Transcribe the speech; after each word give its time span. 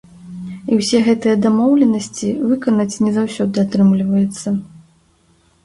І 0.71 0.77
ўсе 0.79 1.01
гэтыя 1.07 1.35
дамоўленасці 1.43 2.29
выканаць 2.53 2.99
не 3.05 3.11
заўсёды 3.21 3.55
атрымліваецца. 3.67 4.47